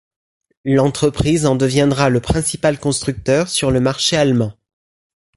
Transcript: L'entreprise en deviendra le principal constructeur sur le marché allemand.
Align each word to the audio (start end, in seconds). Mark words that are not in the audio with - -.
L'entreprise 0.65 1.45
en 1.45 1.55
deviendra 1.55 2.09
le 2.09 2.19
principal 2.21 2.79
constructeur 2.79 3.47
sur 3.47 3.69
le 3.69 3.79
marché 3.79 4.17
allemand. 4.17 4.53